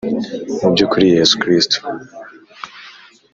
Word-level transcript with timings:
Mu 0.59 0.67
by 0.73 0.79
ukuri 0.85 1.05
yesu 1.15 1.33
kristo 1.41 1.77